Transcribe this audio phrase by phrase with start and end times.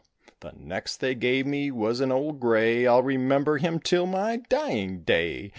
[0.39, 5.01] The next they gave me was an old gray, I'll remember him till my dying
[5.03, 5.49] day.